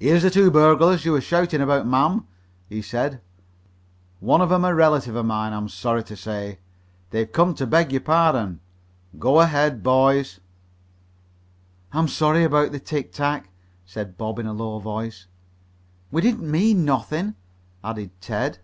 [0.00, 2.26] "Here's the burglars you were shouting about, ma'am,"
[2.68, 3.20] he said.
[4.18, 6.58] "One of 'em a relative of mine, I'm sorry to say.
[7.10, 8.58] They've come to beg your pardon.
[9.20, 10.40] Go ahead, boys."
[11.92, 13.50] "I'm sorry about the tic tac,"
[13.84, 15.28] said Bob in a low voice.
[16.10, 17.36] "We didn't mean nothin',"
[17.84, 18.58] added Ted.